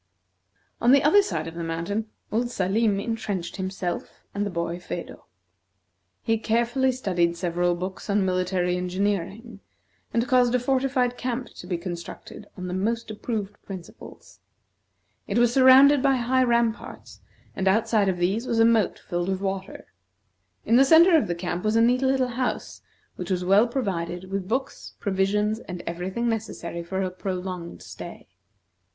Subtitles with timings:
[0.81, 5.25] On the other side of the mountain, old Salim intrenched himself and the boy, Phedo.
[6.23, 9.59] He carefully studied several books on military engineering,
[10.11, 14.39] and caused a fortified camp to be constructed on the most approved principles.
[15.27, 17.21] It was surrounded by high ramparts,
[17.55, 19.85] and outside of these was a moat filled with water.
[20.65, 22.81] In the centre of the camp was a neat little house
[23.17, 28.29] which was well provided with books, provisions, and every thing necessary for a prolonged stay.